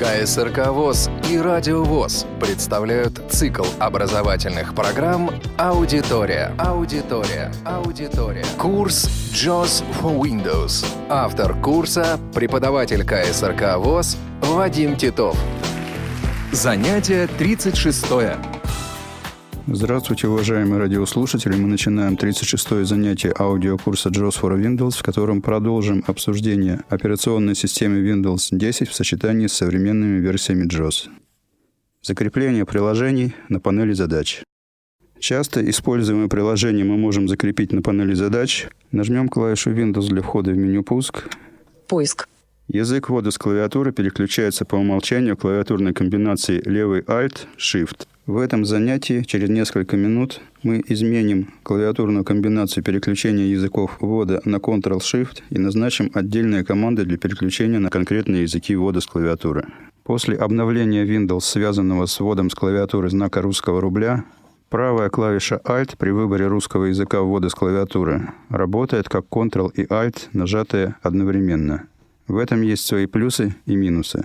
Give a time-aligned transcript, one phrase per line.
[0.00, 6.54] КСРК ВОЗ и Радио ВОЗ представляют цикл образовательных программ «Аудитория».
[6.56, 7.52] Аудитория.
[7.66, 8.46] Аудитория.
[8.56, 10.86] Курс JOS for Windows.
[11.10, 15.36] Автор курса– преподаватель КСРК ВОЗ Вадим Титов.
[16.50, 18.59] Занятие 36 -е.
[19.72, 21.54] Здравствуйте, уважаемые радиослушатели.
[21.54, 28.48] Мы начинаем 36-е занятие аудиокурса JOS for Windows, в котором продолжим обсуждение операционной системы Windows
[28.50, 31.08] 10 в сочетании с современными версиями JOS.
[32.02, 34.42] Закрепление приложений на панели задач.
[35.20, 38.66] Часто используемое приложение мы можем закрепить на панели задач.
[38.90, 41.28] Нажмем клавишу Windows для входа в меню «Пуск».
[41.86, 42.28] Поиск.
[42.72, 48.06] Язык ввода с клавиатуры переключается по умолчанию клавиатурной комбинации левый Alt, Shift.
[48.26, 55.42] В этом занятии через несколько минут мы изменим клавиатурную комбинацию переключения языков ввода на Ctrl-Shift
[55.50, 59.66] и назначим отдельные команды для переключения на конкретные языки ввода с клавиатуры.
[60.04, 64.24] После обновления Windows, связанного с вводом с клавиатуры знака русского рубля,
[64.68, 70.28] правая клавиша Alt при выборе русского языка ввода с клавиатуры работает как Ctrl и Alt,
[70.32, 71.88] нажатые одновременно.
[72.30, 74.24] В этом есть свои плюсы и минусы.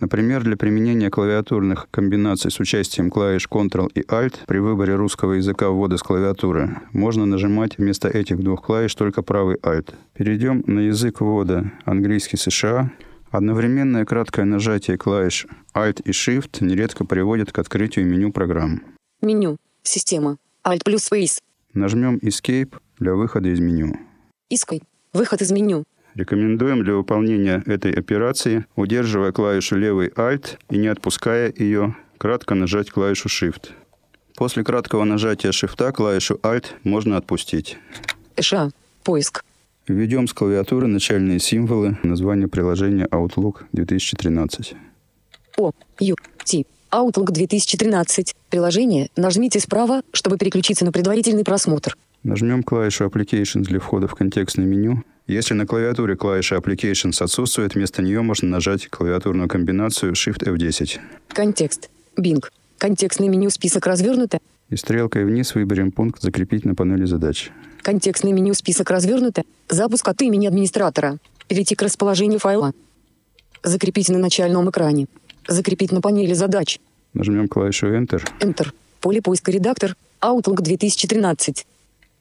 [0.00, 5.70] Например, для применения клавиатурных комбинаций с участием клавиш Ctrl и Alt при выборе русского языка
[5.70, 9.94] ввода с клавиатуры можно нажимать вместо этих двух клавиш только правый Alt.
[10.12, 12.92] Перейдем на язык ввода английский США.
[13.30, 18.82] Одновременное краткое нажатие клавиш Alt и Shift нередко приводит к открытию меню программ.
[19.22, 19.56] Меню.
[19.82, 20.36] Система.
[20.64, 21.38] Alt плюс Space.
[21.72, 23.96] Нажмем Escape для выхода из меню.
[24.52, 24.82] Escape.
[25.14, 25.84] Выход из меню.
[26.18, 32.90] Рекомендуем для выполнения этой операции, удерживая клавишу левый Alt и не отпуская ее, кратко нажать
[32.90, 33.68] клавишу Shift.
[34.34, 37.78] После краткого нажатия Shift клавишу Alt можно отпустить.
[38.36, 38.70] США.
[39.04, 39.44] Поиск.
[39.86, 44.74] Введем с клавиатуры начальные символы названия приложения Outlook 2013.
[45.56, 46.64] О, Ю, Т.
[46.90, 48.34] Outlook 2013.
[48.50, 49.08] Приложение.
[49.14, 51.96] Нажмите справа, чтобы переключиться на предварительный просмотр.
[52.24, 58.02] Нажмем клавишу Applications для входа в контекстное меню если на клавиатуре клавиша Applications отсутствует, вместо
[58.02, 60.98] нее можно нажать клавиатурную комбинацию Shift F10.
[61.28, 61.90] Контекст.
[62.16, 62.44] Bing.
[62.78, 64.38] Контекстное меню список развернуто.
[64.70, 67.50] И стрелкой вниз выберем пункт «Закрепить на панели задач».
[67.82, 69.42] Контекстное меню список развернуто.
[69.68, 71.18] Запуск от имени администратора.
[71.46, 72.72] Перейти к расположению файла.
[73.62, 75.06] Закрепить на начальном экране.
[75.46, 76.80] Закрепить на панели задач.
[77.14, 78.22] Нажмем клавишу Enter.
[78.40, 78.72] Enter.
[79.00, 79.96] Поле поиска редактор.
[80.20, 81.66] Outlook 2013.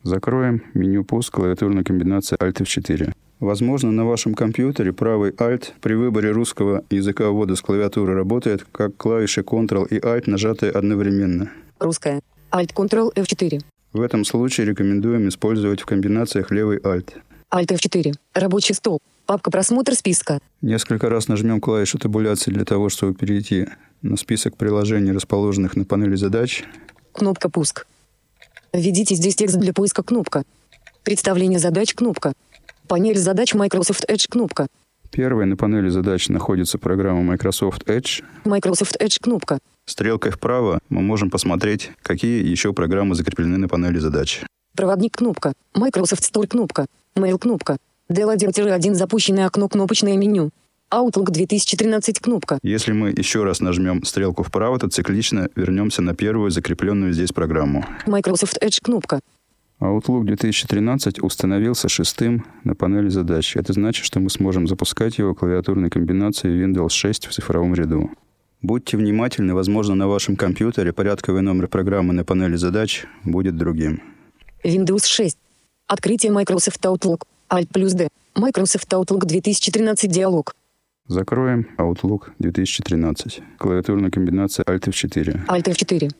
[0.04, 3.14] Закроем меню пуск клавиатурной комбинации Alt F4.
[3.40, 8.98] Возможно, на вашем компьютере правый Alt при выборе русского языка ввода с клавиатуры работает как
[8.98, 11.52] клавиши Ctrl и Alt, нажатые одновременно.
[11.80, 12.22] Русская.
[12.52, 13.62] Alt Ctrl F4.
[13.94, 17.14] В этом случае рекомендуем использовать в комбинациях левый Alt.
[17.54, 18.14] Alt F4.
[18.34, 19.00] Рабочий стол.
[19.26, 20.40] Папка просмотр списка.
[20.62, 23.68] Несколько раз нажмем клавишу табуляции для того, чтобы перейти
[24.02, 26.64] на список приложений, расположенных на панели задач.
[27.12, 27.86] Кнопка «Пуск».
[28.74, 30.44] Введите здесь текст для поиска кнопка.
[31.04, 32.34] Представление задач кнопка.
[32.88, 34.68] Панель задач Microsoft Edge кнопка.
[35.12, 38.24] Первой на панели задач находится программа Microsoft Edge.
[38.44, 39.60] Microsoft Edge кнопка.
[39.86, 44.42] Стрелкой вправо мы можем посмотреть, какие еще программы закреплены на панели задач.
[44.76, 45.54] Проводник кнопка.
[45.74, 46.88] Microsoft Store кнопка.
[47.16, 47.78] Mail кнопка.
[48.10, 50.52] Dell 1-1 запущенное окно кнопочное меню.
[50.90, 52.60] Outlook 2013 кнопка.
[52.64, 57.86] Если мы еще раз нажмем стрелку вправо, то циклично вернемся на первую закрепленную здесь программу.
[58.06, 59.20] Microsoft Edge кнопка.
[59.82, 63.58] Outlook 2013 установился шестым на панели задач.
[63.58, 68.10] Это значит, что мы сможем запускать его клавиатурной комбинацией Windows 6 в цифровом ряду.
[68.62, 74.02] Будьте внимательны, возможно, на вашем компьютере порядковый номер программы на панели задач будет другим.
[74.64, 75.38] Windows 6.
[75.88, 77.24] Открытие Microsoft Outlook.
[77.50, 78.08] Alt плюс D.
[78.36, 80.56] Microsoft Outlook 2013 диалог.
[81.08, 83.42] Закроем Outlook 2013.
[83.58, 85.48] Клавиатурная комбинация Alt F4.
[85.48, 86.12] Alt F4.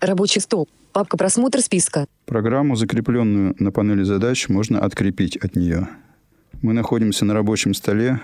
[0.00, 0.68] Рабочий стол.
[0.92, 2.06] Папка просмотр списка.
[2.26, 5.88] Программу, закрепленную на панели задач, можно открепить от нее.
[6.60, 8.20] Мы находимся на рабочем столе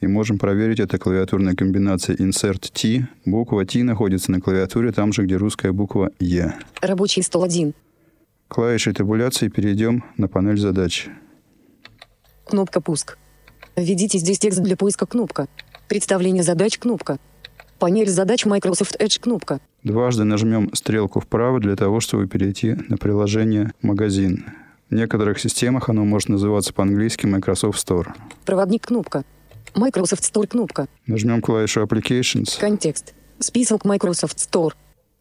[0.00, 3.08] и можем проверить это клавиатурной комбинацией Insert T.
[3.24, 6.52] Буква T находится на клавиатуре там же, где русская буква E.
[6.80, 7.74] Рабочий стол 1.
[8.46, 11.08] Клавишей табуляции перейдем на панель задач.
[12.46, 13.18] Кнопка «Пуск».
[13.76, 15.48] Введите здесь текст для поиска кнопка.
[15.88, 17.18] Представление задач кнопка.
[17.78, 19.60] Панель задач Microsoft Edge кнопка.
[19.82, 24.44] Дважды нажмем стрелку вправо для того, чтобы перейти на приложение «Магазин».
[24.90, 28.06] В некоторых системах оно может называться по-английски Microsoft Store.
[28.44, 29.24] Проводник кнопка.
[29.74, 30.86] Microsoft Store кнопка.
[31.06, 32.60] Нажмем клавишу Applications.
[32.60, 33.12] Контекст.
[33.40, 34.72] Список Microsoft Store.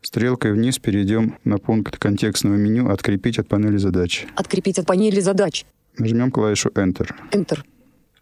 [0.02, 4.28] Стрелкой вниз перейдем на пункт контекстного меню «Открепить от панели задач».
[4.36, 5.66] Открепить от панели задач.
[5.98, 7.10] Нажмем клавишу Enter.
[7.32, 7.60] Enter.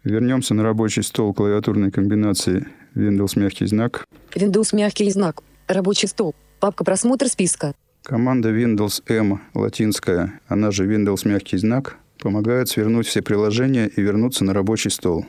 [0.04, 2.66] Вернемся на рабочий стол клавиатурной комбинации
[2.96, 4.04] Windows мягкий знак.
[4.34, 5.42] Windows мягкий знак.
[5.68, 6.34] Рабочий стол.
[6.58, 7.72] Папка просмотр списка.
[8.02, 14.44] Команда Windows M, латинская, она же Windows мягкий знак, помогает свернуть все приложения и вернуться
[14.44, 15.24] на рабочий стол.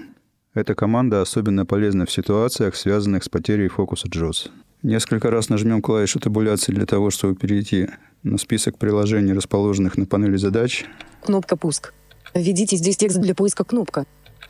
[0.55, 4.49] Эта команда особенно полезна в ситуациях, связанных с потерей фокуса JAWS.
[4.81, 7.89] Несколько раз нажмем клавишу табуляции для того, чтобы перейти
[8.23, 10.85] на список приложений, расположенных на панели задач.
[11.23, 11.93] Кнопка «Пуск».
[12.33, 14.05] Введите здесь текст для поиска кнопка.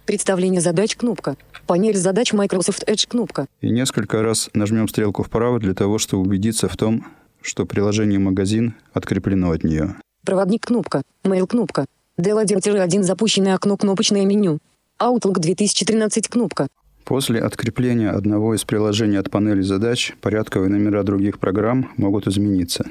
[0.06, 1.38] Представление задач кнопка.
[1.66, 3.48] Панель задач Microsoft Edge кнопка.
[3.62, 7.06] И несколько раз нажмем стрелку вправо для того, чтобы убедиться в том,
[7.42, 9.96] что приложение «Магазин» откреплено от нее.
[10.26, 11.04] Проводник кнопка.
[11.24, 11.86] Mail кнопка.
[12.20, 14.60] Dell 1-1 запущенное окно кнопочное меню.
[15.02, 16.68] Outlook 2013 кнопка.
[17.06, 22.86] После открепления одного из приложений от панели задач порядковые номера других программ могут измениться.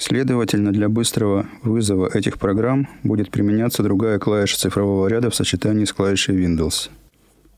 [0.00, 5.92] Следовательно, для быстрого вызова этих программ будет применяться другая клавиша цифрового ряда в сочетании с
[5.92, 6.88] клавишей Windows.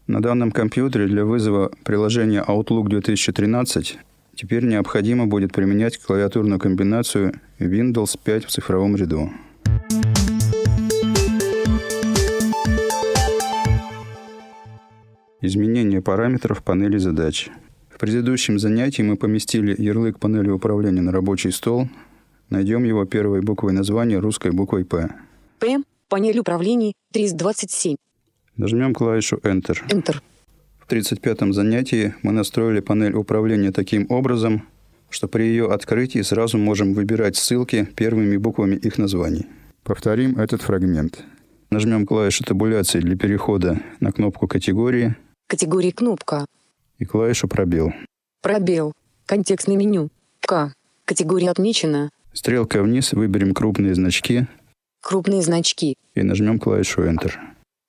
[0.08, 3.96] На данном компьютере для вызова приложения Outlook 2013
[4.34, 9.30] теперь необходимо будет применять клавиатурную комбинацию Windows 5 в цифровом ряду.
[15.40, 17.50] Изменение параметров панели задач.
[17.88, 21.88] В предыдущем занятии мы поместили ярлык панели управления на рабочий стол.
[22.52, 25.08] Найдем его первой буквой названия русской буквой «П».
[25.58, 25.82] П.
[26.10, 27.96] Панель управлений 327.
[28.58, 29.78] Нажмем клавишу Enter.
[29.88, 30.16] Enter.
[30.78, 34.68] В 35-м занятии мы настроили панель управления таким образом,
[35.08, 39.46] что при ее открытии сразу можем выбирать ссылки первыми буквами их названий.
[39.82, 41.24] Повторим этот фрагмент.
[41.70, 45.16] Нажмем клавишу табуляции для перехода на кнопку категории
[45.46, 46.44] Категории кнопка.
[46.98, 47.94] и клавишу пробел.
[48.42, 48.92] Пробел.
[49.24, 50.10] Контекстное меню.
[50.40, 50.74] К.
[51.06, 52.10] Категория отмечена.
[52.32, 54.46] Стрелкой вниз выберем крупные значки
[55.02, 55.96] Крупные значки.
[56.14, 57.32] и нажмем клавишу Enter.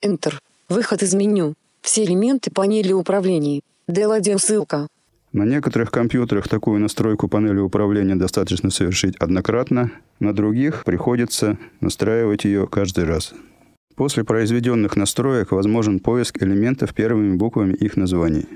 [0.04, 0.34] Enter.
[0.69, 1.54] Выход из меню.
[1.81, 3.62] Все элементы панели управлений.
[3.88, 4.88] Dell 1 ссылка.
[5.31, 12.68] На некоторых компьютерах такую настройку панели управления достаточно совершить однократно, на других приходится настраивать ее
[12.68, 13.34] каждый раз.
[13.95, 18.48] После произведенных настроек возможен поиск элементов первыми буквами их названий.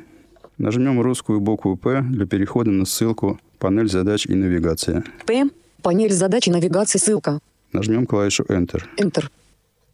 [0.58, 5.04] Нажмем русскую букву «П» для перехода на ссылку «Панель задач и навигация».
[5.26, 5.50] П.
[5.82, 7.40] Панель задачи навигации ссылка.
[7.74, 8.84] Нажмем клавишу Enter.
[8.98, 9.30] Enter.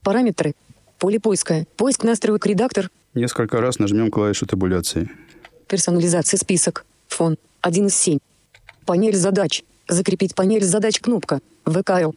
[0.02, 0.54] Параметры.
[1.00, 1.66] Поле поиска.
[1.78, 2.90] Поиск настроек редактор.
[3.14, 5.10] Несколько раз нажмем клавишу табуляции.
[5.68, 6.86] Персонализация список.
[7.08, 7.38] Фон.
[7.62, 8.20] 1 из 7.
[8.86, 9.64] Панель задач.
[9.88, 11.40] Закрепить панель задач кнопка.
[11.66, 12.12] ВКЛ.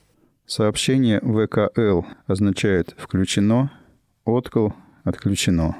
[0.46, 3.72] Сообщение ВКЛ означает «включено»,
[4.24, 4.68] «откл»,
[5.02, 5.76] «отключено».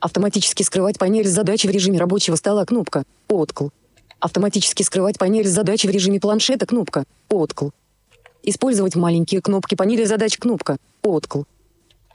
[0.00, 3.04] Автоматически скрывать панель задач в режиме рабочего стола кнопка.
[3.28, 3.68] Откл.
[4.20, 7.04] Автоматически скрывать панель задач в режиме планшета кнопка.
[7.30, 7.68] Откл.
[8.42, 10.78] Использовать маленькие кнопки панели задач кнопка.
[11.02, 11.42] Откл.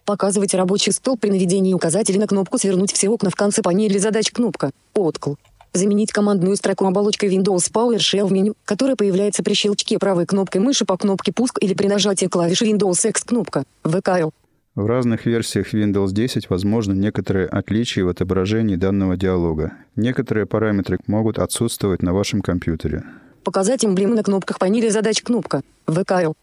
[0.05, 4.31] Показывать рабочий стол при наведении указателя на кнопку «Свернуть все окна в конце панели задач»
[4.31, 5.35] кнопка «Откл».
[5.71, 10.85] Заменить командную строку оболочкой Windows PowerShell в меню, которая появляется при щелчке правой кнопкой мыши
[10.85, 14.31] по кнопке «Пуск» или при нажатии клавиши Windows X кнопка «ВКЛ».
[14.75, 19.73] В разных версиях Windows 10 возможны некоторые отличия в отображении данного диалога.
[19.95, 23.03] Некоторые параметры могут отсутствовать на вашем компьютере.
[23.43, 26.33] Показать эмблемы на кнопках панели задач кнопка «ВКЛ».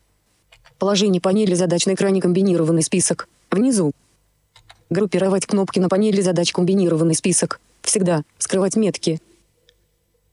[0.79, 3.29] Положение панели задач на экране комбинированный список.
[3.51, 3.91] Внизу.
[4.91, 7.59] Группировать кнопки на панели задач комбинированный список.
[7.83, 8.23] Всегда.
[8.39, 9.21] Скрывать метки.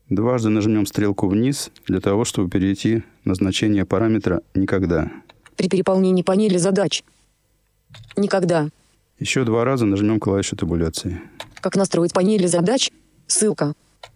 [0.09, 5.11] Дважды нажмем стрелку вниз для того, чтобы перейти на значение параметра «Никогда».
[5.55, 7.03] При переполнении панели задач.
[8.15, 8.69] Никогда.
[9.19, 11.21] Еще два раза нажмем клавишу табуляции.
[11.61, 12.91] Как настроить панели задач?
[13.25, 13.73] Ссылка.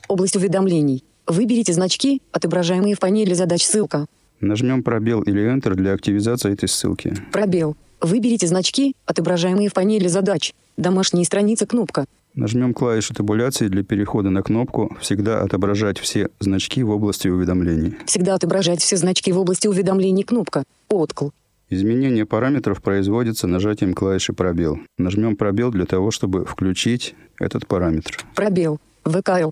[0.08, 1.04] Область уведомлений.
[1.28, 4.06] Выберите значки, отображаемые в панели задач ссылка.
[4.42, 7.16] Нажмем пробел или Enter для активизации этой ссылки.
[7.32, 7.76] Пробел.
[8.02, 10.54] Выберите значки, отображаемые в панели задач.
[10.78, 12.06] Домашняя страница кнопка.
[12.34, 17.96] Нажмем клавишу табуляции для перехода на кнопку «Всегда отображать все значки в области уведомлений».
[18.06, 20.64] Всегда отображать все значки в области уведомлений кнопка.
[20.90, 21.30] Откл.
[21.72, 24.82] Изменение параметров производится нажатием клавиши «Пробел».
[24.98, 28.18] Нажмем «Пробел» для того, чтобы включить этот параметр.
[28.36, 28.82] Пробел.
[29.06, 29.52] ВКЛ.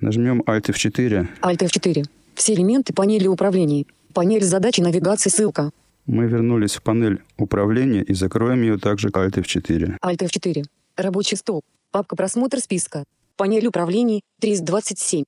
[0.00, 1.28] Нажмем Alt F4.
[1.42, 2.04] Alt F4.
[2.34, 3.86] Все элементы панели управлений.
[4.12, 5.70] Панель задачи навигации ссылка.
[6.06, 9.98] Мы вернулись в панель управления и закроем ее также Alt F4.
[10.02, 10.64] Alt F4.
[10.96, 11.62] Рабочий стол.
[11.92, 13.04] Папка просмотр списка.
[13.36, 15.22] Панель управлений 327.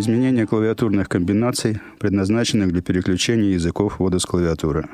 [0.00, 4.88] Изменение клавиатурных комбинаций, предназначенных для переключения языков ввода с клавиатуры.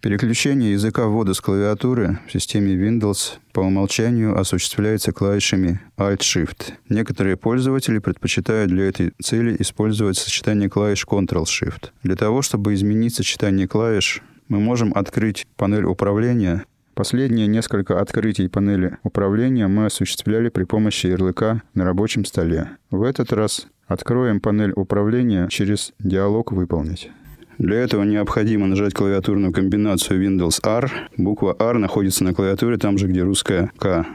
[0.00, 6.72] Переключение языка ввода с клавиатуры в системе Windows по умолчанию осуществляется клавишами Alt-Shift.
[6.88, 11.90] Некоторые пользователи предпочитают для этой цели использовать сочетание клавиш Ctrl-Shift.
[12.02, 18.98] Для того, чтобы изменить сочетание клавиш, мы можем открыть панель управления Последние несколько открытий панели
[19.04, 22.70] управления мы осуществляли при помощи ярлыка на рабочем столе.
[22.90, 27.10] В этот раз откроем панель управления через диалог «Выполнить».
[27.58, 31.10] Для этого необходимо нажать клавиатурную комбинацию Windows R.
[31.18, 34.06] Буква R находится на клавиатуре там же, где русская К.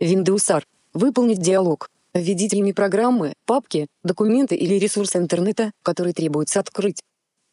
[0.00, 0.64] Windows R.
[0.92, 1.88] Выполнить диалог.
[2.14, 7.00] Введите имя программы, папки, документы или ресурсы интернета, которые требуется открыть.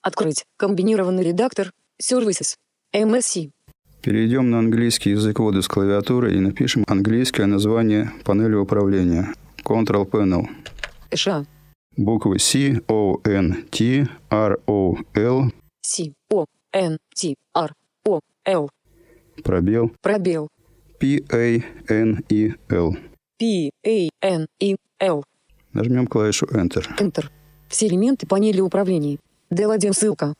[0.01, 0.44] Открыть.
[0.58, 1.72] Комбинированный редактор.
[2.01, 2.56] Services.
[2.92, 3.51] MSC.
[4.02, 9.34] Перейдем на английский язык ввода с клавиатуры и напишем английское название панели управления.
[9.64, 10.48] Control Panel.
[11.12, 11.46] США.
[11.98, 16.14] Буквы C, O, N, T, R, O, L, C.
[16.32, 16.46] O.
[16.74, 16.98] N.
[17.16, 17.36] T.
[17.54, 17.72] R.
[18.06, 18.20] O.
[18.44, 18.70] L.
[19.44, 20.50] пробел, Пробел.
[21.00, 22.98] P, A, N, E, L.
[23.38, 23.70] P.
[23.86, 24.10] A.
[24.22, 24.48] N.
[24.60, 24.75] E.
[25.00, 25.24] L.
[25.74, 26.86] Нажмем клавишу Enter.
[26.98, 27.25] Enter.
[27.70, 29.20] Все элементы панели управления.
[29.52, 30.34] Del1 ссылка.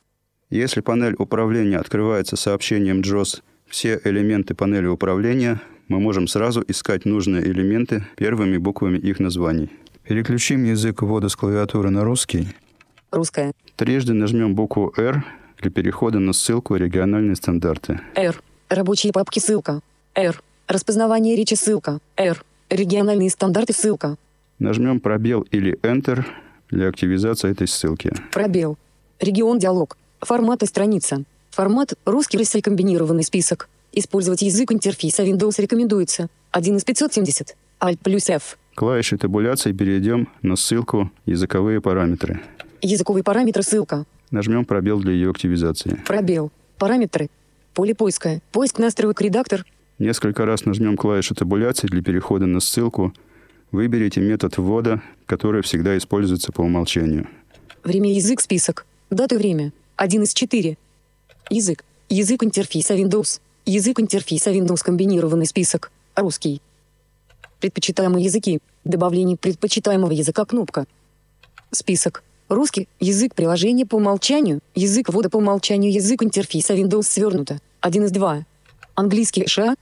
[0.52, 7.44] Если панель управления открывается сообщением JOS «Все элементы панели управления», мы можем сразу искать нужные
[7.44, 9.70] элементы первыми буквами их названий.
[10.04, 12.48] Переключим язык ввода с клавиатуры на русский.
[13.12, 13.54] Русская.
[13.76, 15.24] Трижды нажмем букву R
[15.62, 18.00] для перехода на ссылку «Региональные стандарты».
[18.16, 18.40] R.
[18.70, 19.82] Рабочие папки ссылка.
[20.14, 20.40] R.
[20.68, 22.00] Распознавание речи ссылка.
[22.18, 22.44] R.
[22.70, 24.18] Региональные стандарты ссылка.
[24.60, 26.24] Нажмем пробел или Enter
[26.70, 28.14] для активизации этой ссылки.
[28.32, 28.78] Пробел.
[29.20, 29.98] Регион диалог.
[30.26, 31.24] Формат и страница.
[31.52, 33.70] Формат русский Россия комбинированный список.
[33.92, 36.30] Использовать язык интерфейса Windows рекомендуется.
[36.50, 37.56] 1 из 570.
[37.80, 38.58] Alt плюс F.
[38.74, 42.42] Клавишей табуляции перейдем на ссылку «Языковые параметры».
[42.82, 44.06] Языковые параметры ссылка.
[44.32, 46.02] Нажмем пробел для ее активизации.
[46.08, 46.52] Пробел.
[46.80, 47.30] Параметры.
[47.76, 48.42] Поле поиска.
[48.52, 49.64] Поиск настроек редактор.
[50.00, 53.14] Несколько раз нажмем клавишу табуляции для перехода на ссылку.
[53.72, 57.28] Выберите метод ввода, который всегда используется по умолчанию.
[57.84, 58.88] Время язык список.
[59.12, 59.72] Дата время.
[59.98, 60.78] 1 из 4.
[61.50, 61.86] Язык.
[62.10, 63.40] Язык интерфейса Windows.
[63.66, 65.92] Язык интерфейса Windows комбинированный список.
[66.16, 66.62] Русский.
[67.62, 68.60] Предпочитаемые языки.
[68.84, 70.86] Добавление предпочитаемого языка кнопка.
[71.72, 72.24] Список.
[72.50, 72.90] Русский.
[73.00, 74.60] Язык приложения по умолчанию.
[74.76, 75.92] Язык ввода по умолчанию.
[75.92, 77.60] Язык интерфейса Windows свернуто.
[77.80, 78.46] 1 из 2.
[78.96, 79.76] Английский США.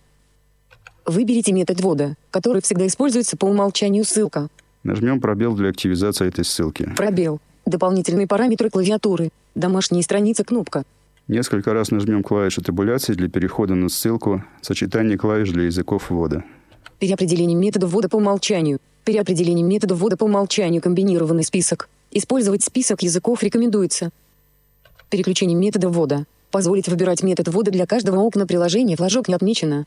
[1.05, 4.47] Выберите метод ввода, который всегда используется по умолчанию ссылка.
[4.83, 6.93] Нажмем пробел для активизации этой ссылки.
[6.95, 7.41] Пробел.
[7.65, 9.29] Дополнительные параметры клавиатуры.
[9.55, 10.83] Домашняя страница кнопка.
[11.29, 16.43] Несколько раз нажмем клавишу табуляции для перехода на ссылку «Сочетание клавиш для языков ввода».
[16.99, 18.79] Переопределение метода ввода по умолчанию.
[19.05, 21.87] Переопределение метода ввода по умолчанию комбинированный список.
[22.11, 24.09] Использовать список языков рекомендуется.
[25.09, 26.25] Переключение метода ввода.
[26.51, 29.85] Позволить выбирать метод ввода для каждого окна приложения флажок не отмечено.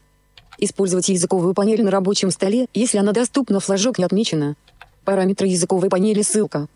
[0.59, 4.57] Использовать языковую панель на рабочем столе, если она доступна, флажок не отмечено.
[5.05, 6.69] Параметры языковой панели ссылка.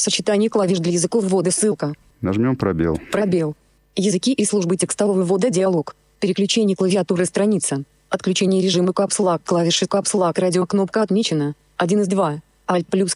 [0.00, 1.92] Сочетание клавиш для языков ввода ссылка.
[2.22, 2.98] Нажмем пробел.
[3.12, 3.54] Пробел.
[3.94, 5.94] Языки и службы текстового ввода диалог.
[6.20, 7.84] Переключение клавиатуры страница.
[8.08, 11.54] Отключение режима капслак клавиши капслак радио кнопка отмечена.
[11.76, 12.40] 1 из 2.
[12.68, 13.14] Alt плюс.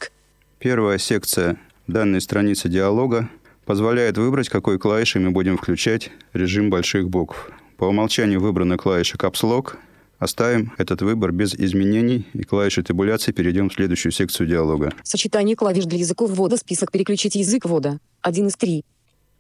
[0.59, 3.31] Первая секция данной страницы диалога
[3.65, 7.51] позволяет выбрать, какой клавишей мы будем включать режим больших букв.
[7.79, 9.77] По умолчанию выбрана клавиша Lock.
[10.25, 14.91] Оставим этот выбор без изменений и клавишей табуляции перейдем в следующую секцию диалога.
[15.03, 17.99] Сочетание клавиш для языков ввода список переключить язык ввода.
[18.23, 18.83] 1 из 3.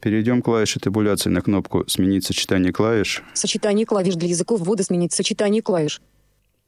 [0.03, 5.63] Перейдем клавишей табуляции на кнопку «Сменить сочетание клавиш» Сочетание клавиш для языков ввода сменить сочетание
[5.63, 6.03] клавиш.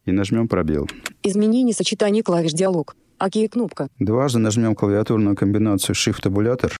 [0.06, 0.88] и нажмем пробел.
[1.22, 2.96] Изменение сочетания клавиш диалог.
[3.18, 3.88] ОК кнопка.
[3.98, 6.74] Дважды нажмем клавиатурную комбинацию Shift-табулятор.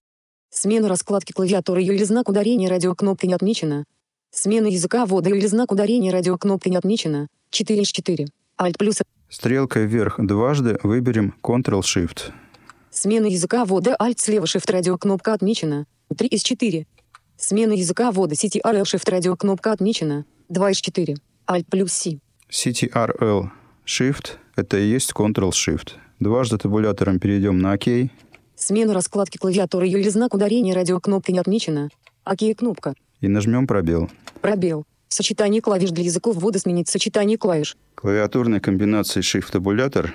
[0.49, 3.85] Смена раскладки клавиатуры или знак ударения радио кнопка не отмечена.
[4.31, 7.27] Смена языка ввода или знак ударения радио кнопка не отмечена.
[7.49, 8.27] 4 из 4.
[8.59, 9.01] Alt плюс.
[9.29, 12.31] Стрелкой вверх дважды выберем Ctrl-Shift.
[12.91, 15.85] Смена языка ввода Alt слева Shift радио кнопка отмечена.
[16.15, 16.85] 3 из 4.
[17.37, 20.25] Смена языка ввода CTRL Shift радио кнопка отмечена.
[20.49, 21.15] 2 из 4.
[21.47, 22.19] Alt плюс C.
[22.49, 23.49] CTRL
[23.85, 25.91] Shift– это и есть Ctrl-Shift.
[26.19, 28.09] Дважды табулятором перейдем на ОК.
[28.55, 31.89] Смена раскладки клавиатуры или знак ударения радио кнопка не отмечена.
[32.23, 32.95] ОК кнопка.
[33.21, 34.09] И нажмем пробел.
[34.41, 34.85] Пробел.
[35.09, 37.75] Сочетание клавиш для языков ввода сменить сочетание клавиш.
[37.95, 40.13] Клавиатурной комбинацией Shift-табулятор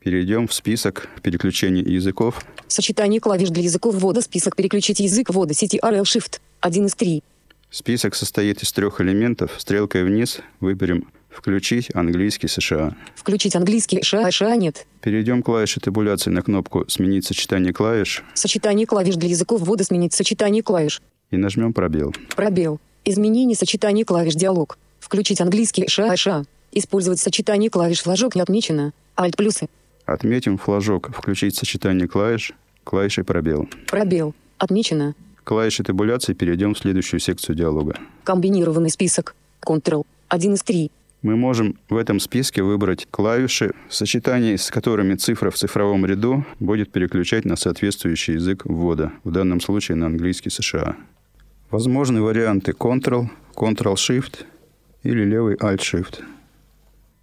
[0.00, 2.40] перейдем в список переключений языков.
[2.68, 6.40] Сочетание клавиш для языков ввода список переключить язык ввода CTRL Shift.
[6.60, 7.22] 1 из 3.
[7.70, 9.52] Список состоит из трех элементов.
[9.58, 12.96] Стрелкой вниз выберем «Включить английский США».
[13.14, 14.86] Включить английский ША ША нет.
[15.02, 20.62] Перейдем клавишей табуляции на кнопку «Сменить сочетание клавиш» Сочетание клавиш для языков ввода сменить сочетание
[20.62, 21.02] клавиш.
[21.30, 22.14] И нажмем пробел.
[22.34, 22.80] Пробел.
[23.04, 24.78] Изменение сочетания клавиш диалог.
[25.00, 26.44] Включить английский ША ША.
[26.72, 28.92] Использовать сочетание клавиш флажок не отмечено.
[29.16, 29.68] Alt плюсы.
[30.04, 32.52] Отметим флажок «Включить сочетание клавиш»
[32.84, 33.68] клавишей пробел.
[33.86, 34.34] Пробел.
[34.56, 35.14] Отмечено.
[35.44, 37.98] Клавишей табуляции перейдем в следующую секцию диалога.
[38.24, 39.34] Комбинированный список.
[39.62, 40.04] Ctrl.
[40.28, 40.90] 1 из 3.
[41.22, 46.44] Мы можем в этом списке выбрать клавиши, в сочетании с которыми цифра в цифровом ряду
[46.60, 50.96] будет переключать на соответствующий язык ввода, в данном случае на английский США.
[51.70, 54.46] Возможны варианты Ctrl, Ctrl-Shift
[55.02, 56.22] или левый Alt-Shift.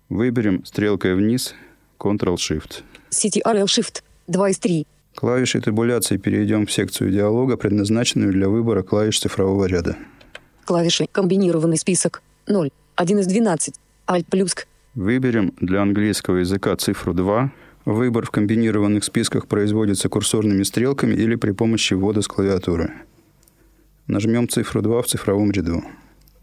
[0.10, 1.56] Выберем стрелкой вниз
[1.98, 2.84] Ctrl-Shift.
[3.10, 4.04] CTRL Shift.
[4.28, 4.86] 2 из 3.
[5.16, 9.98] Клавишей табуляции перейдем в секцию диалога, предназначенную для выбора клавиш цифрового ряда.
[10.66, 11.08] Клавиши.
[11.12, 12.22] Комбинированный список.
[12.46, 12.70] 0.
[12.98, 13.75] 1 из 12.
[14.06, 14.56] Alt плюс.
[14.94, 17.52] Выберем для английского языка цифру 2.
[17.86, 22.94] Выбор в комбинированных списках производится курсорными стрелками или при помощи ввода с клавиатуры.
[24.08, 25.84] Нажмем цифру 2 в цифровом ряду.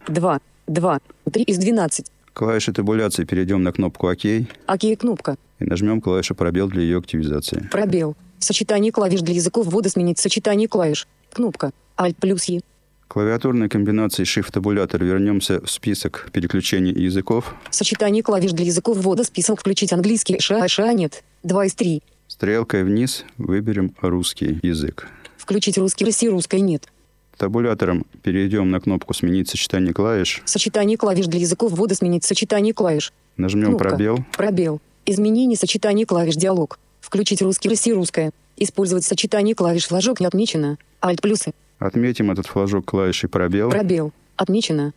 [0.08, 0.40] 2.
[0.66, 1.00] 2.
[1.32, 2.06] 3 из 12.
[2.32, 5.36] Клавиши табуляции перейдем на кнопку ОК и ОК кнопка.
[5.60, 7.68] нажмем клавишу пробел для ее активизации.
[7.70, 8.16] Пробел.
[8.38, 11.06] Сочетание клавиш для языков ввода сменить сочетание клавиш.
[11.32, 11.72] Кнопка.
[11.96, 12.62] Alt плюс Е.
[13.06, 17.54] Клавиатурной комбинацией Shift-табулятор вернемся в список переключений языков.
[17.70, 21.22] Сочетание клавиш для языков ввода список включить английский ша ша нет.
[21.42, 22.02] 2 из 3.
[22.26, 25.08] Стрелкой вниз выберем русский язык.
[25.36, 26.88] Включить русский России русской нет.
[27.42, 30.42] Табулятором перейдем на кнопку «Сменить сочетание клавиш».
[30.44, 33.12] Сочетание клавиш для языков ввода сменить сочетание клавиш.
[33.36, 33.88] Нажмем Кнопка.
[33.88, 34.24] пробел.
[34.36, 34.80] Пробел.
[35.06, 36.78] Изменение сочетания клавиш диалог.
[37.00, 38.30] Включить русский России русская.
[38.56, 40.78] Использовать сочетание клавиш флажок не отмечено.
[41.00, 41.52] Alt плюсы.
[41.80, 43.70] Отметим этот флажок клавишей пробел.
[43.70, 44.12] Пробел.
[44.36, 44.92] Отмечено.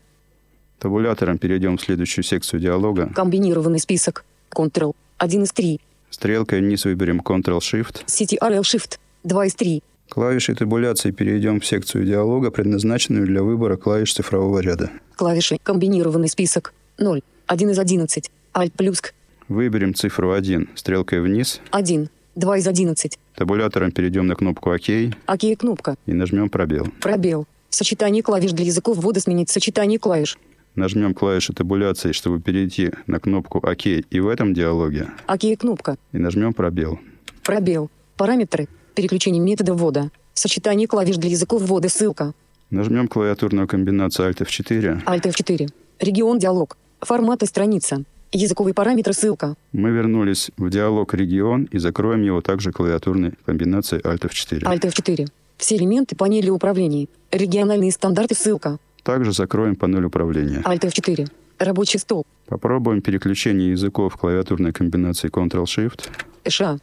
[0.77, 3.11] Табулятором перейдем в следующую секцию диалога.
[3.15, 4.23] Комбинированный список.
[4.51, 4.93] Ctrl.
[5.17, 5.81] 1 из 3.
[6.11, 8.05] Стрелкой вниз выберем Ctrl-Shift.
[8.05, 8.99] CTRL Shift.
[9.23, 9.81] 2 из 3.
[10.09, 14.91] Клавишей табуляции перейдем в секцию диалога, предназначенную для выбора клавиш цифрового ряда.
[15.15, 15.57] Клавиши.
[15.63, 16.73] Комбинированный список.
[16.97, 17.21] 0.
[17.47, 18.31] 1 из 11.
[18.53, 19.13] Alt плюс К.
[19.47, 21.59] Выберем цифру 1 стрелкой вниз.
[21.71, 22.09] 1.
[22.35, 23.19] 2 из 11.
[23.35, 25.95] Табулятором перейдем на кнопку ОК и ОК кнопка.
[26.05, 26.87] нажмем пробел.
[27.01, 27.47] Пробел.
[27.69, 30.37] Сочетание клавиш для языков ввода сменить сочетание клавиш.
[30.75, 35.09] Нажмем клавишу табуляции, чтобы перейти на кнопку ОК и в этом диалоге.
[35.27, 35.97] ОК кнопка.
[36.11, 36.99] И нажмем пробел.
[37.43, 37.89] Пробел.
[38.17, 38.67] Параметры.
[38.95, 40.09] Переключение метода ввода.
[40.33, 42.33] Сочетание клавиш для языков ввода ссылка.
[42.69, 45.03] Нажмем клавиатурную комбинацию Alt F4.
[45.05, 45.69] Alt F4.
[45.99, 46.77] Регион диалог.
[47.01, 48.03] Форматы страница.
[48.31, 49.55] Языковые параметры ссылка.
[49.73, 54.63] Мы вернулись в диалог «Регион» и закроем его также клавиатурной комбинацией Alt F4.
[54.63, 55.27] Alt F4.
[55.57, 57.09] Все элементы панели управлений.
[57.31, 58.77] Региональные стандарты ссылка.
[59.03, 60.61] Также закроем панель управления.
[60.65, 61.29] Alt F4.
[61.59, 62.25] Рабочий стол.
[62.47, 66.09] Попробуем переключение языков клавиатурной комбинацией Ctrl-Shift,
[66.47, 66.77] ША.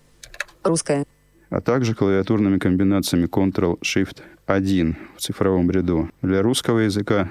[0.65, 1.05] Русская.
[1.53, 7.29] А также клавиатурными комбинациями Ctrl-Shift-1 в цифровом ряду для русского языка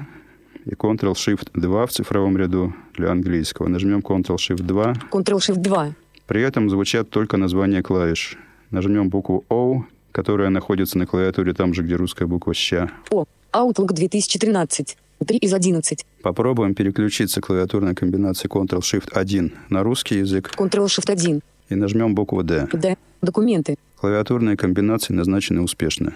[0.63, 3.67] и Ctrl-Shift-2 в цифровом ряду для английского.
[3.67, 5.10] Нажмем Ctrl-Shift-2.
[5.12, 5.95] Ctrl-Shift 2.
[6.27, 8.38] При этом звучат только названия клавиш.
[8.69, 12.91] Нажмем букву O, которая находится на клавиатуре там же, где русская буква «ща».
[13.10, 13.25] О.
[13.53, 14.97] Outlook 2013.
[15.25, 16.05] 3 из 11.
[16.21, 21.41] Попробуем переключиться клавиатурной комбинацией Ctrl-Shift-1 на русский язык Ctrl-Shift 1.
[21.69, 22.67] и нажмем букву D.
[22.71, 22.97] Д.
[23.21, 23.77] Документы.
[24.01, 26.15] Клавиатурные комбинации назначены успешно.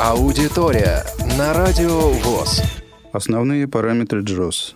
[0.00, 1.04] Аудитория
[1.36, 2.62] на Радио ВОЗ.
[3.12, 4.72] Основные параметры JOS.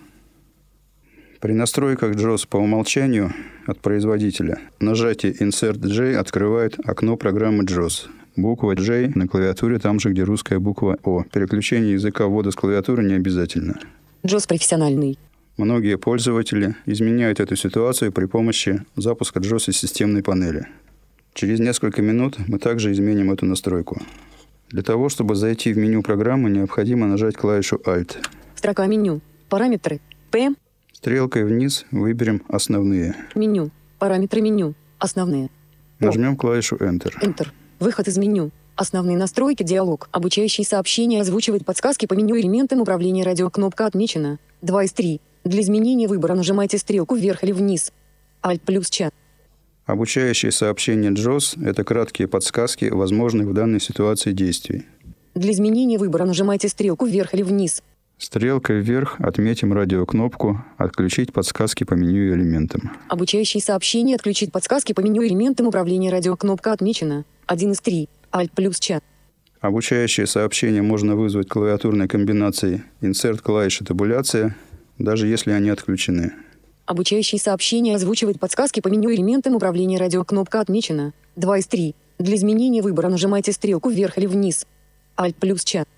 [1.41, 3.33] При настройках JOS по умолчанию
[3.67, 8.07] от производителя нажатие Insert J открывает окно программы JOS.
[8.37, 11.25] Буква J на клавиатуре там же, где русская буква O.
[11.33, 13.81] Переключение языка ввода с клавиатуры не обязательно.
[14.25, 15.19] JOS профессиональный.
[15.57, 20.67] Многие пользователи изменяют эту ситуацию при помощи запуска JOS из системной панели.
[21.35, 24.01] Через несколько минут мы также изменим эту настройку.
[24.69, 28.17] Для того, чтобы зайти в меню программы, необходимо нажать клавишу Alt.
[28.55, 29.21] Строка меню.
[29.49, 30.01] Параметры.
[30.31, 30.55] П.
[30.93, 33.15] Стрелкой вниз выберем «Основные».
[33.35, 33.71] Меню.
[33.99, 34.75] Параметры меню.
[34.99, 35.51] Основные.
[35.99, 37.13] Нажмем клавишу Enter.
[37.23, 37.49] Enter.
[37.81, 38.51] Выход из меню.
[38.77, 40.09] Основные настройки, диалог.
[40.13, 43.51] Обучающие сообщения озвучивает подсказки по меню элементам управления радио.
[43.51, 44.39] Кнопка отмечена.
[44.63, 45.21] 2 из 3.
[45.45, 47.93] Для изменения выбора нажимайте стрелку вверх или вниз.
[48.43, 49.13] Alt плюс чат.
[49.87, 54.87] Обучающие сообщения JOS– это краткие подсказки возможных в данной ситуации действий.
[55.35, 57.83] Для изменения выбора нажимайте стрелку вверх или вниз.
[58.17, 62.93] Стрелкой вверх отметим радиокнопку «Отключить подсказки по меню элементам».
[63.09, 66.37] Обучающие сообщения отключить подсказки по меню элементам управления радио.
[66.37, 67.25] Кнопка отмечена.
[67.47, 68.09] 1 из 3.
[68.31, 69.03] Alt плюс чат.
[69.61, 74.57] Обучающие сообщения можно вызвать клавиатурной комбинацией «Insert клавиши табуляция»,
[74.99, 76.33] даже если они отключены.
[76.87, 80.25] Обучающие сообщения озвучивает подсказки по меню элементам управления радио.
[80.25, 81.13] Кнопка отмечена.
[81.37, 81.95] 2 из 3.
[82.19, 84.67] Для изменения выбора нажимайте стрелку вверх или вниз.
[85.17, 85.89] Alt плюс чат.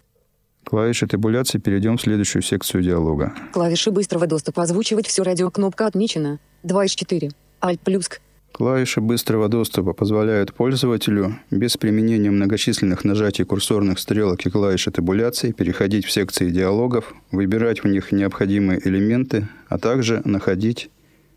[0.65, 3.35] Клавиши табуляции перейдем в следующую секцию диалога.
[3.53, 5.51] Клавиши быстрого доступа озвучивать все радио.
[5.51, 6.39] Кнопка отмечена.
[6.63, 7.31] 2 из 4.
[7.61, 8.09] Alt плюс.
[8.55, 16.05] Клавиши быстрого доступа позволяют пользователю без применения многочисленных нажатий курсорных стрелок и клавиши табуляции переходить
[16.07, 20.89] в секции диалогов, выбирать в них необходимые элементы, а также находить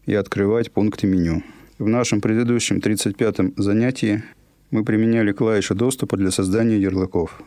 [0.05, 1.41] и открывать пункты меню.
[1.79, 4.23] В нашем предыдущем 35-м занятии
[4.69, 7.41] мы применяли клавиши доступа для создания ярлыков.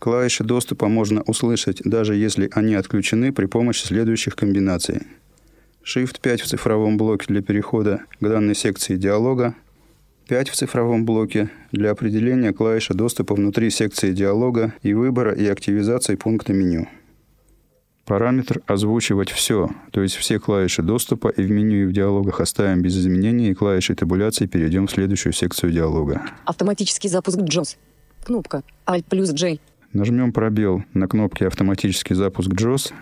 [0.00, 5.00] Клавиши доступа можно услышать, даже если они отключены при помощи следующих комбинаций–
[5.84, 9.54] Shift 5 в цифровом блоке для перехода к данной секции диалога,
[10.28, 16.14] 5 в цифровом блоке для определения клавиши доступа внутри секции диалога и выбора и активизации
[16.14, 16.88] пункта меню.
[18.06, 22.80] Параметр «Озвучивать все», то есть все клавиши доступа и в меню и в диалогах оставим
[22.80, 26.22] без изменений, и клавиши табуляции перейдем в следующую секцию диалога.
[26.46, 27.76] Автоматический запуск JOS.
[28.24, 29.58] Кнопка Alt плюс J.
[29.92, 32.92] Нажмем пробел на кнопке «Автоматический запуск JOS».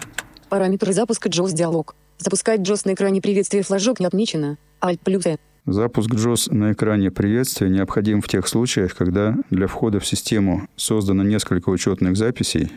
[0.48, 1.94] Параметры запуска JOS диалог.
[2.22, 4.56] Запускать JOS на экране приветствия флажок не отмечено.
[4.80, 5.24] Alt плюс.
[5.66, 11.24] Запуск JOS на экране приветствия необходим в тех случаях, когда для входа в систему создано
[11.24, 12.70] несколько учетных записей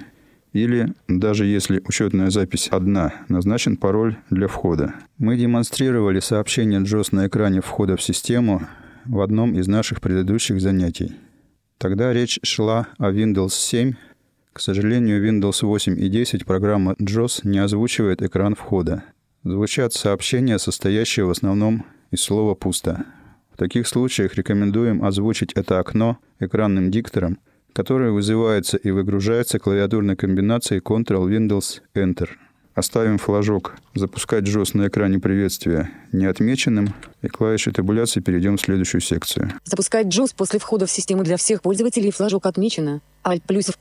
[0.54, 4.96] или даже если учетная запись одна, назначен пароль для входа.
[5.20, 8.68] Мы демонстрировали сообщение JOS на экране входа в систему
[9.06, 11.14] в одном из наших предыдущих занятий.
[11.78, 13.94] Тогда речь шла о Windows 7.
[14.54, 19.04] К сожалению, Windows 8 и 10 программа JOS не озвучивает экран входа
[19.46, 23.06] звучат сообщения, состоящие в основном из слова «пусто».
[23.54, 27.38] В таких случаях рекомендуем озвучить это окно экранным диктором,
[27.72, 32.30] который вызывается и выгружается клавиатурной комбинацией Ctrl-Windows-Enter.
[32.74, 39.54] Оставим флажок «Запускать JOS на экране приветствия» неотмеченным, и клавишей табуляции перейдем в следующую секцию.
[39.64, 43.02] Запускать JOS после входа в систему для всех пользователей флажок отмечено.
[43.24, 43.72] Alt плюс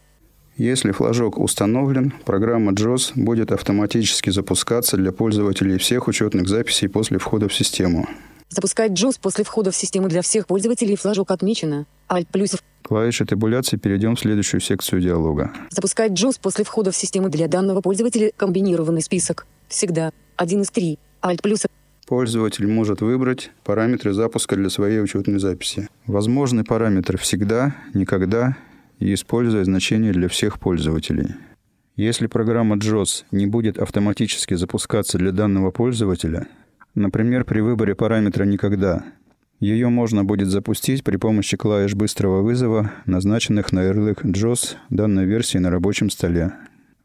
[0.57, 7.49] если флажок установлен, программа JOS будет автоматически запускаться для пользователей всех учетных записей после входа
[7.49, 8.07] в систему.
[8.51, 11.87] Запускать JOS после входа в систему для всех пользователей флажок отмечено.
[12.09, 15.53] Alt плюс Клавишей табуляции перейдем в следующую секцию диалога.
[15.71, 19.47] Запускать JOS после входа в систему для данного пользователя комбинированный список.
[19.69, 20.13] Всегда.
[20.37, 20.99] Один из три.
[21.23, 21.63] Alt плюс
[22.07, 25.89] Пользователь может выбрать параметры запуска для своей учетной записи.
[26.07, 28.59] Возможны параметры «всегда», «никогда»
[28.99, 31.35] и используя значение для всех пользователей.
[31.97, 36.49] Если программа JOS не будет автоматически запускаться для данного пользователя,
[36.95, 39.05] например, при выборе параметра «никогда»,
[39.61, 45.59] ее можно будет запустить при помощи клавиш быстрого вызова, назначенных на ярлык JOS данной версии
[45.59, 46.53] на рабочем столе.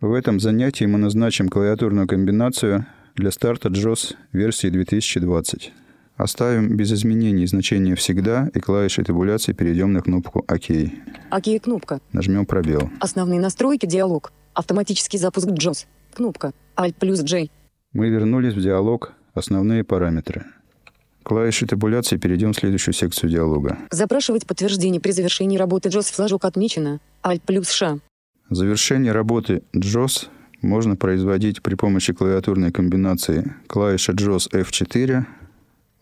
[0.02, 5.72] В этом занятии мы назначим клавиатурную комбинацию для старта JOS версии 2020.
[6.20, 10.66] Оставим без изменений значение «всегда» и клавишей табуляции перейдем на кнопку «Ок».
[11.32, 12.02] ОК кнопка.
[12.12, 12.90] Нажмем пробел.
[13.00, 14.34] Основные настройки диалог.
[14.54, 15.86] Автоматический запуск JOS.
[16.14, 17.48] Кнопка Alt плюс J.
[17.94, 20.44] Мы вернулись в диалог «Основные параметры».
[21.24, 23.78] Клавишей табуляции перейдем в следующую секцию диалога.
[23.90, 27.00] Запрашивать подтверждение при завершении работы JOS флажок отмечено.
[27.24, 28.00] Alt плюс Ш.
[28.50, 30.28] Завершение работы JOS
[30.62, 35.24] можно производить при помощи клавиатурной комбинации клавиша JOS F4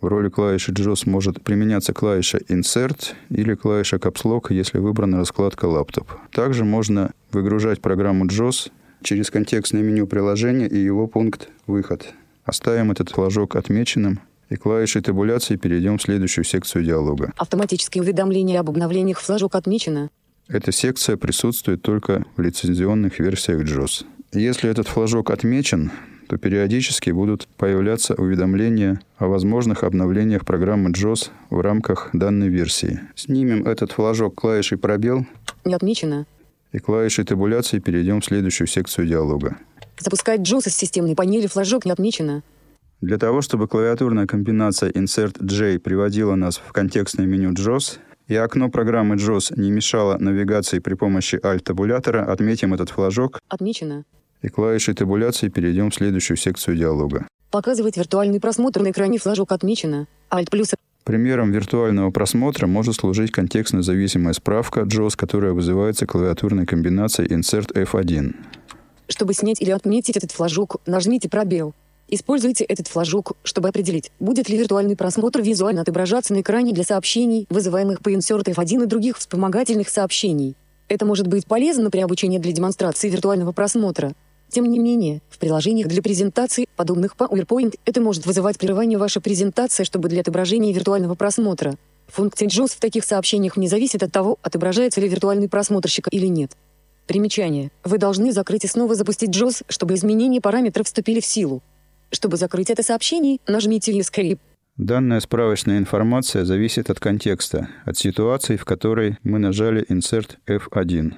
[0.02, 5.68] в роли клавиши JOS может применяться клавиша Insert или клавиша Caps Lock, если выбрана раскладка
[5.68, 6.08] Laptop.
[6.32, 12.14] Также можно выгружать программу JOS через контекстное меню приложения и его пункт «Выход».
[12.46, 17.34] Оставим этот флажок отмеченным и клавишей табуляции перейдем в следующую секцию диалога.
[17.36, 20.10] Автоматические уведомления об обновлениях флажок отмечено.
[20.48, 24.06] Эта секция присутствует только в лицензионных версиях JOS.
[24.32, 25.92] Если этот флажок отмечен,
[26.28, 33.02] то периодически будут появляться уведомления о возможных обновлениях программы JOS в рамках данной версии.
[33.16, 35.26] Снимем этот флажок клавишей «Пробел»
[35.66, 36.26] Не отмечено.
[36.72, 39.58] и клавишей табуляции перейдем в следующую секцию диалога.
[40.00, 42.44] Запускать JOS из системной панели флажок не отмечено.
[43.02, 48.70] Для того, чтобы клавиатурная комбинация Insert J приводила нас в контекстное меню JOS, и окно
[48.70, 54.04] программы JOS не мешало навигации при помощи Alt-табулятора, отметим этот флажок Отмечено.
[54.42, 57.28] И клавишей табуляции перейдем в следующую секцию диалога.
[57.52, 60.08] Показывать виртуальный просмотр на экране флажок отмечено.
[60.30, 60.74] Alt плюс
[61.08, 68.36] Примером виртуального просмотра может служить контекстно-зависимая справка JOS, которая вызывается клавиатурной комбинацией Insert F1.
[69.08, 71.74] Чтобы снять или отметить этот флажок, нажмите пробел.
[72.10, 77.48] Используйте этот флажок, чтобы определить, будет ли виртуальный просмотр визуально отображаться на экране для сообщений,
[77.50, 80.56] вызываемых по Insert F1 и других вспомогательных сообщений.
[80.90, 84.14] Это может быть полезно при обучении для демонстрации виртуального просмотра.
[84.50, 89.84] Тем не менее, в приложениях для презентаций, подобных PowerPoint, это может вызывать прерывание вашей презентации,
[89.84, 91.76] чтобы для отображения виртуального просмотра.
[92.08, 96.52] Функция JOS в таких сообщениях не зависит от того, отображается ли виртуальный просмотрщик или нет.
[97.06, 97.72] Примечание.
[97.84, 101.62] Вы должны закрыть и снова запустить JOS, чтобы изменения параметров вступили в силу.
[102.12, 104.40] Чтобы закрыть это сообщение, нажмите Escape.
[104.78, 111.14] Данная справочная информация зависит от контекста, от ситуации, в которой мы нажали Insert F1.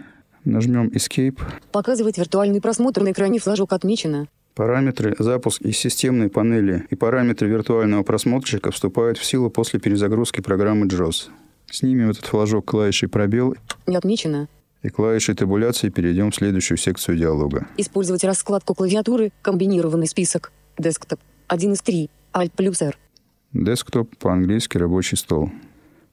[0.45, 1.39] Нажмем Escape.
[1.71, 4.28] Показывать виртуальный просмотр на экране флажок отмечено.
[4.56, 10.88] Параметры запуск из системной панели и параметры виртуального просмотрщика вступают в силу после перезагрузки программы
[10.88, 11.30] JOS.
[11.71, 13.56] Снимем этот флажок клавишей «Пробел»
[13.88, 14.47] Не отмечено.
[14.82, 17.67] и клавишей табуляции перейдем в следующую секцию диалога.
[17.78, 20.52] Использовать раскладку клавиатуры, комбинированный список.
[20.78, 21.19] Десктоп.
[21.47, 22.10] 1 из 3.
[22.34, 22.97] Alt плюс R.
[23.54, 25.52] Десктоп по-английски рабочий стол.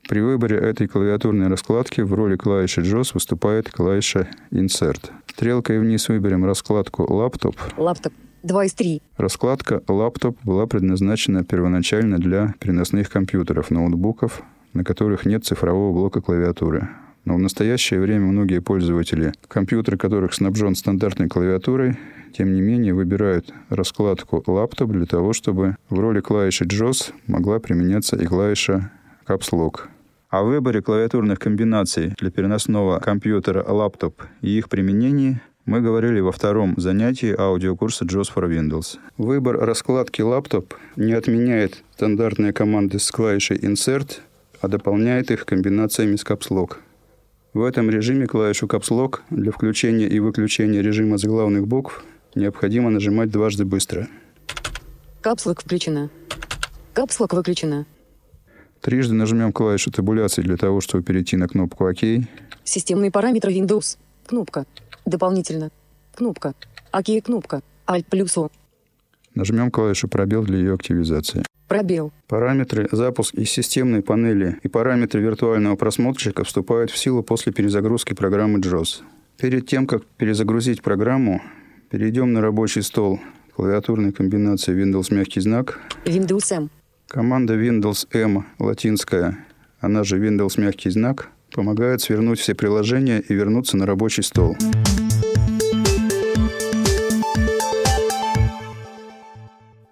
[0.09, 5.11] При выборе этой клавиатурной раскладки в роли клавиши JOS выступает клавиша Insert.
[5.27, 7.57] Стрелкой вниз выберем раскладку «Лаптоп».
[7.77, 8.12] Лаптоп.
[8.45, 9.03] 2 из 3.
[9.16, 14.42] Раскладка «Лаптоп» была предназначена первоначально для переносных компьютеров, ноутбуков,
[14.75, 16.88] на которых нет цифрового блока клавиатуры.
[17.25, 21.99] Но в настоящее время многие пользователи, компьютер которых снабжен стандартной клавиатурой,
[22.33, 28.14] тем не менее выбирают раскладку «Лаптоп» для того, чтобы в роли клавиши JOS могла применяться
[28.14, 28.92] и клавиша
[29.27, 29.88] Caps Lock.
[30.29, 36.75] О выборе клавиатурных комбинаций для переносного компьютера лаптоп и их применении мы говорили во втором
[36.77, 38.99] занятии аудиокурса JOS for Windows.
[39.19, 44.19] Выбор раскладки лаптоп не отменяет стандартные команды с клавишей Insert,
[44.61, 46.79] а дополняет их комбинациями с Lock.
[47.55, 53.31] В этом режиме клавишу Caps Lock для включения и выключения режима заглавных букв необходимо нажимать
[53.31, 54.09] дважды быстро.
[55.21, 56.11] Капслок включена.
[56.95, 57.87] Капслок выключена.
[58.81, 61.99] Трижды нажмем клавишу табуляции для того, чтобы перейти на кнопку ОК.
[62.65, 63.99] Системные параметры Windows.
[64.27, 64.67] Кнопка.
[65.05, 65.71] Дополнительно.
[66.15, 66.55] Кнопка.
[66.93, 67.62] ОК кнопка.
[67.87, 68.51] Alt плюс О.
[69.35, 71.45] Нажмем клавишу пробел для ее активизации.
[71.69, 72.12] Пробел.
[72.29, 78.61] Параметры запуск из системной панели и параметры виртуального просмотрщика вступают в силу после перезагрузки программы
[78.61, 79.03] JOS.
[79.37, 81.43] Перед тем, как перезагрузить программу,
[81.91, 83.21] перейдем на рабочий стол
[83.55, 85.81] клавиатурной комбинации Windows мягкий знак.
[86.05, 86.71] Windows M.
[87.09, 89.38] Команда Windows M латинская,
[89.79, 94.57] она же Windows мягкий знак, помогает свернуть все приложения и вернуться на рабочий стол.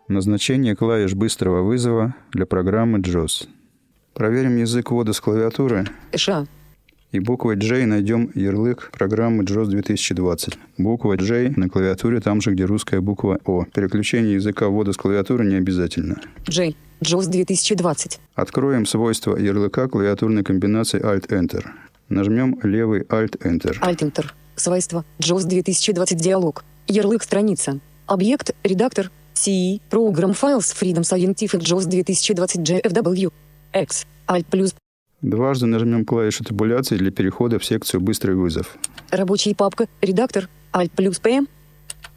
[0.08, 3.46] Назначение клавиш быстрого вызова для программы JOS.
[4.12, 6.46] Проверим язык ввода с клавиатуры ША.
[7.14, 10.58] И буквой J найдем ярлык программы JOS 2020.
[10.78, 13.64] Буква J на клавиатуре там же, где русская буква О.
[13.72, 16.20] Переключение языка ввода с клавиатуры не обязательно.
[16.48, 16.74] J.
[17.00, 18.18] JOS 2020.
[18.34, 21.64] Откроем свойства ярлыка клавиатурной комбинации Alt-Enter.
[22.08, 23.78] Нажмем левый Alt-Enter.
[23.80, 24.26] Alt-Enter.
[24.56, 25.04] Свойства.
[25.20, 26.64] JOS 2020 диалог.
[26.88, 27.78] Ярлык страница.
[28.06, 28.56] Объект.
[28.64, 29.12] Редактор.
[29.34, 29.80] CE.
[29.88, 33.32] Program Files Freedom Scientific JOS 2020 GFW.
[33.72, 34.04] X.
[34.26, 34.74] Alt плюс.
[35.24, 38.76] Дважды нажмем клавишу табуляции для перехода в секцию «Быстрый вызов».
[39.10, 39.88] Рабочая папка.
[40.02, 40.50] Редактор.
[40.70, 41.40] Alt плюс P.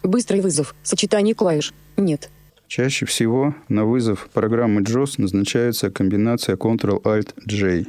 [0.03, 0.75] Быстрый вызов.
[0.83, 1.73] Сочетание клавиш.
[1.95, 2.29] Нет.
[2.67, 7.85] Чаще всего на вызов программы JOS назначается комбинация Ctrl-Alt-J.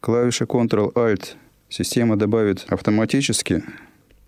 [0.00, 1.36] Клавиша Ctrl-Alt
[1.68, 3.62] система добавит автоматически.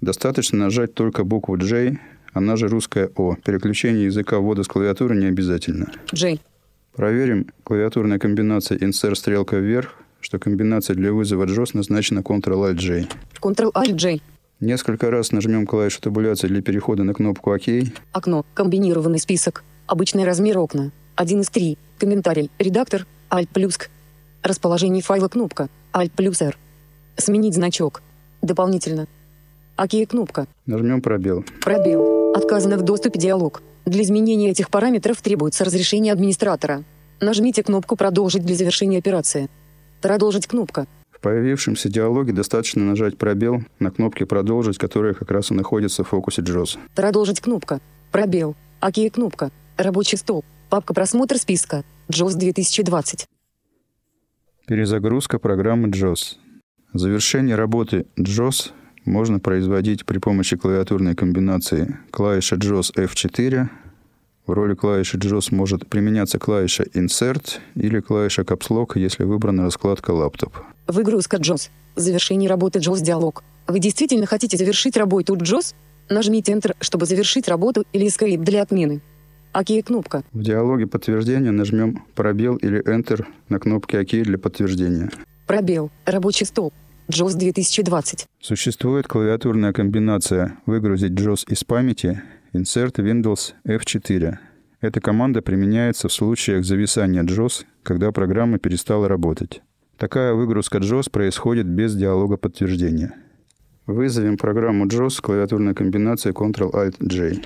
[0.00, 1.98] Достаточно нажать только букву J,
[2.32, 3.34] она же русская О.
[3.44, 5.90] Переключение языка ввода с клавиатуры не обязательно.
[6.12, 6.38] J.
[6.94, 9.96] Проверим клавиатурная комбинация Insert стрелка вверх,
[10.28, 13.08] что комбинация для вызова JOS назначена Ctrl-Alt-J.
[13.40, 14.20] Ctrl Alt J.
[14.60, 17.62] Несколько раз нажмем клавишу табуляции для перехода на кнопку ОК.
[18.12, 18.44] Окно.
[18.52, 19.64] Комбинированный список.
[19.86, 20.92] Обычный размер окна.
[21.16, 21.78] 1 из 3.
[21.98, 22.50] Комментарий.
[22.58, 23.06] Редактор.
[23.30, 23.88] Alt плюс К.
[24.42, 25.70] Расположение файла кнопка.
[25.94, 26.58] Alt плюс R.
[27.16, 28.02] Сменить значок.
[28.42, 29.08] Дополнительно.
[29.78, 30.46] ОК кнопка.
[30.66, 31.42] Нажмем пробел.
[31.62, 32.34] Пробел.
[32.34, 33.62] Отказано в доступе диалог.
[33.86, 36.84] Для изменения этих параметров требуется разрешение администратора.
[37.18, 39.48] Нажмите кнопку «Продолжить» для завершения операции.
[40.00, 40.86] Продолжить кнопка.
[41.10, 46.08] В появившемся диалоге достаточно нажать пробел на кнопке «Продолжить», которая как раз и находится в
[46.08, 46.78] фокусе JOS.
[46.94, 47.80] Продолжить кнопка.
[48.12, 48.54] Пробел.
[48.80, 49.50] ОК кнопка.
[49.76, 50.44] Рабочий стол.
[50.70, 51.82] Папка просмотр списка.
[52.08, 53.26] JOS 2020.
[54.68, 56.36] Перезагрузка программы JOS.
[56.94, 58.70] Завершение работы JOS
[59.04, 63.68] можно производить при помощи клавиатурной комбинации клавиша JOS F4.
[64.48, 70.12] В роли клавиши JOS может применяться клавиша Insert или клавиша Caps Lock, если выбрана раскладка
[70.12, 70.56] «Лаптоп».
[70.86, 71.68] Выгрузка JOS.
[71.96, 73.44] Завершение работы JOS диалог.
[73.66, 75.74] Вы действительно хотите завершить работу JOS?
[76.08, 79.02] Нажмите Enter, чтобы завершить работу или Escape для отмены.
[79.52, 80.24] ОК кнопка.
[80.32, 85.10] В диалоге подтверждения нажмем пробел или Enter на кнопке ОК для подтверждения.
[85.46, 85.90] Пробел.
[86.06, 86.72] Рабочий стол.
[87.10, 88.26] JOS 2020.
[88.40, 92.22] Существует клавиатурная комбинация «Выгрузить JOS из памяти»
[92.54, 94.38] Insert Windows F4.
[94.80, 99.60] Эта команда применяется в случаях зависания JOS, когда программа перестала работать.
[99.98, 103.14] Такая выгрузка JOS происходит без диалога подтверждения.
[103.86, 107.42] Вызовем программу JOS с клавиатурной комбинацией Ctrl-Alt-J.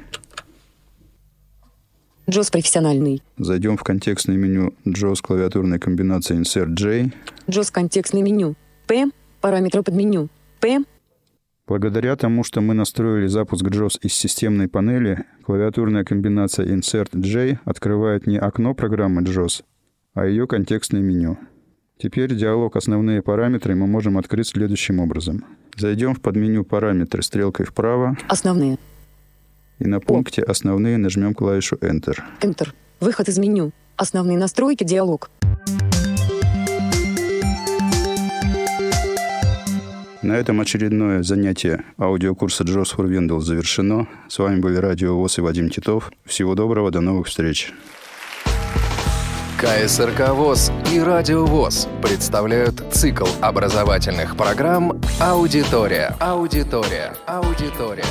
[2.28, 3.22] JOS профессиональный.
[3.38, 7.10] Зайдем в контекстное меню JOS клавиатурной комбинации Insert J.
[7.48, 8.54] JOS контекстное меню.
[8.86, 9.10] P.
[9.40, 10.28] Параметры под меню.
[10.60, 10.84] P.
[11.66, 18.26] Благодаря тому, что мы настроили запуск JOS из системной панели, клавиатурная комбинация Insert J открывает
[18.26, 19.62] не окно программы JOS,
[20.14, 21.38] а ее контекстное меню.
[21.98, 25.44] Теперь диалог «Основные параметры» мы можем открыть следующим образом.
[25.76, 28.16] Зайдем в подменю «Параметры» стрелкой вправо.
[28.26, 28.78] Основные.
[29.78, 32.18] И на пункте «Основные» нажмем клавишу Enter.
[32.40, 32.70] Enter.
[32.98, 33.70] Выход из меню.
[33.96, 34.82] Основные настройки.
[34.82, 35.30] Диалог.
[40.22, 44.06] На этом очередное занятие аудиокурса JOS for завершено.
[44.28, 46.12] С вами были Радио ВОЗ и Вадим Титов.
[46.24, 47.72] Всего доброго, до новых встреч.
[49.58, 56.14] КСРК ВОЗ и Радио ВОЗ представляют цикл образовательных программ «Аудитория».
[56.20, 57.14] Аудитория.
[57.26, 58.04] Аудитория.